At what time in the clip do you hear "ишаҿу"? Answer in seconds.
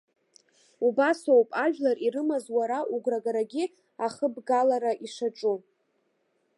5.05-5.57